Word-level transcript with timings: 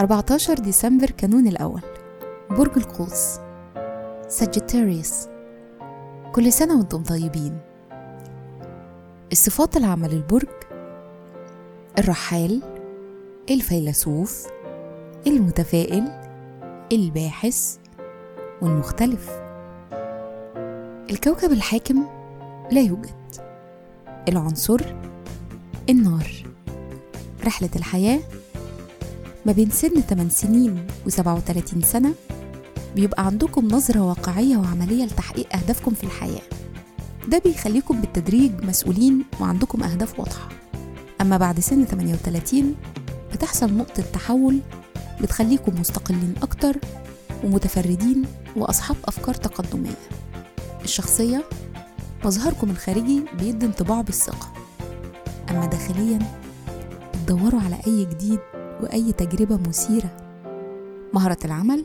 14 0.00 0.54
ديسمبر 0.58 1.10
كانون 1.10 1.46
الأول. 1.46 1.80
برج 2.50 2.76
القوس. 2.76 3.38
ساجيتاريوس 4.28 5.28
كل 6.32 6.52
سنة 6.52 6.78
وأنتم 6.78 7.02
طيبين. 7.02 7.58
الصفات 9.32 9.76
العامة 9.76 10.08
للبرج 10.08 10.48
الرحال. 11.98 12.62
الفيلسوف. 13.50 14.46
المتفائل. 15.26 16.04
الباحث. 16.92 17.76
والمختلف. 18.62 19.45
الكوكب 21.10 21.52
الحاكم 21.52 22.06
لا 22.72 22.80
يوجد. 22.80 23.10
العنصر 24.28 24.80
النار. 25.90 26.30
رحلة 27.44 27.68
الحياة 27.76 28.20
ما 29.46 29.52
بين 29.52 29.70
سن 29.70 30.00
8 30.00 30.30
سنين 30.30 30.86
و37 31.08 31.84
سنة 31.84 32.14
بيبقى 32.96 33.26
عندكم 33.26 33.68
نظرة 33.68 34.00
واقعية 34.00 34.56
وعملية 34.56 35.04
لتحقيق 35.04 35.56
أهدافكم 35.56 35.94
في 35.94 36.04
الحياة. 36.04 36.42
ده 37.28 37.38
بيخليكم 37.38 38.00
بالتدريج 38.00 38.52
مسؤولين 38.64 39.24
وعندكم 39.40 39.82
أهداف 39.82 40.20
واضحة. 40.20 40.48
أما 41.20 41.36
بعد 41.36 41.60
سن 41.60 41.84
38 41.84 42.74
بتحصل 43.32 43.72
نقطة 43.72 44.02
تحول 44.12 44.60
بتخليكم 45.20 45.80
مستقلين 45.80 46.34
أكتر 46.42 46.76
ومتفردين 47.44 48.22
وأصحاب 48.56 48.96
أفكار 49.04 49.34
تقدمية. 49.34 49.96
الشخصية 50.86 51.44
مظهركم 52.24 52.70
الخارجي 52.70 53.24
بيدي 53.38 53.66
انطباع 53.66 54.00
بالثقة. 54.00 54.48
أما 55.50 55.66
داخليا 55.66 56.18
بتدوروا 57.14 57.60
على 57.60 57.76
أي 57.86 58.04
جديد 58.04 58.38
وأي 58.82 59.12
تجربة 59.12 59.56
مثيرة. 59.68 60.16
مهارة 61.14 61.38
العمل 61.44 61.84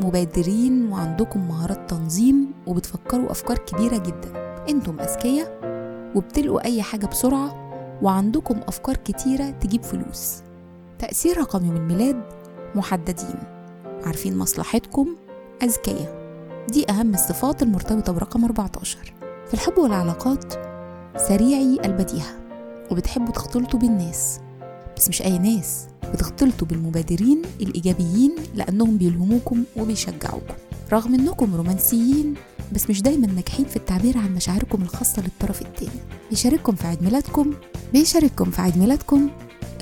مبادرين 0.00 0.92
وعندكم 0.92 1.48
مهارات 1.48 1.90
تنظيم 1.90 2.52
وبتفكروا 2.66 3.30
أفكار 3.30 3.58
كبيرة 3.58 3.96
جدا. 3.96 4.62
أنتم 4.68 5.00
أذكياء 5.00 5.60
وبتلقوا 6.14 6.64
أي 6.64 6.82
حاجة 6.82 7.06
بسرعة 7.06 7.70
وعندكم 8.02 8.60
أفكار 8.68 8.96
كتيرة 8.96 9.50
تجيب 9.50 9.82
فلوس. 9.82 10.42
تأثير 10.98 11.38
رقم 11.38 11.64
يوم 11.64 11.76
الميلاد 11.76 12.22
محددين. 12.74 13.38
عارفين 14.06 14.38
مصلحتكم 14.38 15.16
أذكياء. 15.62 16.19
دي 16.68 16.90
أهم 16.90 17.14
الصفات 17.14 17.62
المرتبطة 17.62 18.12
برقم 18.12 18.44
14 18.44 18.98
في 19.48 19.54
الحب 19.54 19.78
والعلاقات 19.78 20.54
سريعي 21.28 21.78
البديهة 21.84 22.40
وبتحبوا 22.90 23.32
تختلطوا 23.32 23.80
بالناس. 23.80 24.40
بس 24.96 25.08
مش 25.08 25.22
أي 25.22 25.38
ناس 25.38 25.86
بتختلطوا 26.12 26.66
بالمبادرين 26.66 27.42
الإيجابيين 27.60 28.34
لأنهم 28.54 28.96
بيلهموكم 28.96 29.64
وبيشجعوكم. 29.76 30.54
رغم 30.92 31.14
إنكم 31.14 31.54
رومانسيين 31.54 32.34
بس 32.72 32.90
مش 32.90 33.02
دايما 33.02 33.26
ناجحين 33.26 33.64
في 33.66 33.76
التعبير 33.76 34.18
عن 34.18 34.34
مشاعركم 34.34 34.82
الخاصة 34.82 35.22
للطرف 35.22 35.62
التاني. 35.62 36.00
بيشارككم 36.30 36.74
في 36.74 36.86
عيد 36.86 37.02
ميلادكم 37.02 37.54
بيشارككم 37.92 38.50
في 38.50 38.62
عيد 38.62 38.78
ميلادكم. 38.78 39.30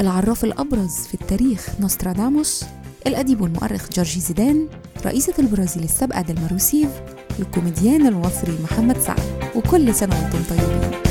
العراف 0.01 0.45
الأبرز 0.45 0.95
في 0.97 1.15
التاريخ 1.15 1.69
نوستراداموس 1.81 2.65
الأديب 3.07 3.41
والمؤرخ 3.41 3.89
جورجي 3.93 4.21
زيدان 4.21 4.69
رئيسة 5.07 5.35
البرازيل 5.39 5.83
السابقة 5.85 6.21
دلما 6.21 6.49
روسيف 6.53 6.89
الكوميديان 7.39 8.07
المصري 8.07 8.59
محمد 8.63 8.99
سعد 8.99 9.21
وكل 9.57 9.95
سنة 9.95 10.15
وأنتم 10.23 10.39
طيبين. 10.51 11.08